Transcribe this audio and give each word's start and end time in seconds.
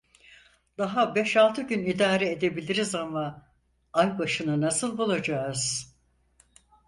Daha 0.77 1.15
beş 1.15 1.37
altı 1.37 1.61
gün 1.61 1.85
idare 1.85 2.29
edebiliriz 2.31 2.95
ama, 2.95 3.45
ay 3.93 4.19
başını 4.19 4.61
nasıl 4.61 4.97
bulacağız? 4.97 5.93